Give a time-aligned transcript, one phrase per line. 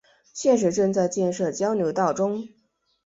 [0.33, 2.47] 现时正在建设交流道中。